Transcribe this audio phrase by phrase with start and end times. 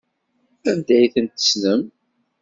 [0.69, 1.81] Anda ay tent-tessnem?